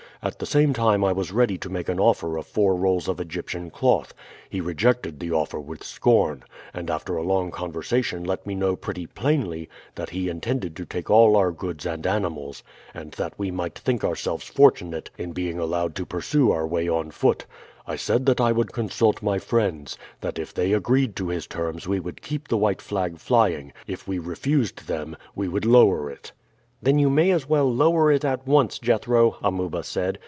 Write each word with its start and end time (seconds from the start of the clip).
At 0.23 0.37
the 0.37 0.45
same 0.45 0.71
time 0.71 1.03
I 1.03 1.11
was 1.13 1.31
ready 1.31 1.57
to 1.57 1.67
make 1.67 1.89
an 1.89 1.99
offer 1.99 2.37
of 2.37 2.45
four 2.45 2.75
rolls 2.75 3.07
of 3.07 3.19
Egyptian 3.19 3.71
cloth. 3.71 4.13
He 4.51 4.61
rejected 4.61 5.19
the 5.19 5.31
offer 5.31 5.59
with 5.59 5.83
scorn, 5.83 6.43
and 6.75 6.91
after 6.91 7.17
a 7.17 7.23
long 7.23 7.49
conversation 7.49 8.23
let 8.23 8.45
me 8.45 8.53
know 8.53 8.75
pretty 8.75 9.07
plainly 9.07 9.67
that 9.95 10.11
he 10.11 10.29
intended 10.29 10.75
to 10.75 10.85
take 10.85 11.09
all 11.09 11.35
our 11.35 11.51
goods 11.51 11.87
and 11.87 12.05
animals, 12.05 12.61
and 12.93 13.13
that 13.13 13.33
we 13.39 13.49
might 13.49 13.79
think 13.79 14.03
ourselves 14.03 14.43
fortunate 14.45 15.09
in 15.17 15.31
being 15.31 15.57
allowed 15.57 15.95
to 15.95 16.05
pursue 16.05 16.51
our 16.51 16.67
way 16.67 16.87
on 16.87 17.09
foot. 17.09 17.47
I 17.87 17.95
said 17.95 18.27
that 18.27 18.39
I 18.39 18.51
would 18.51 18.71
consult 18.73 19.23
my 19.23 19.39
friends; 19.39 19.97
that 20.19 20.37
if 20.37 20.53
they 20.53 20.71
agreed 20.71 21.15
to 21.15 21.29
his 21.29 21.47
terms 21.47 21.87
we 21.87 21.99
would 21.99 22.21
keep 22.21 22.47
the 22.47 22.57
white 22.57 22.83
flag 22.83 23.17
flying; 23.17 23.73
if 23.87 24.07
we 24.07 24.19
refused 24.19 24.85
them, 24.87 25.17
we 25.33 25.47
would 25.47 25.65
lower 25.65 26.11
it." 26.11 26.31
"Then 26.83 26.97
you 26.97 27.11
may 27.11 27.29
as 27.29 27.47
well 27.47 27.71
lower 27.71 28.11
it 28.11 28.25
at 28.25 28.47
once, 28.47 28.79
Jethro," 28.79 29.37
Amuba 29.43 29.83
said. 29.83 30.17